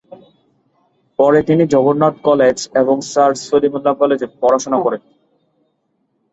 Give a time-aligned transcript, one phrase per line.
[1.19, 5.01] পরে তিনি জগন্নাথ কলেজ এবং স্যার সলিমুল্লাহ কলেজে পড়াশোনা করেন।